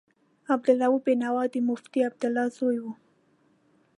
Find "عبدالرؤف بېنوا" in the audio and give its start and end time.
0.53-1.43